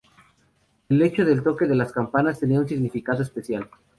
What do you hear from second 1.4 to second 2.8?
toque de las campanas tenía un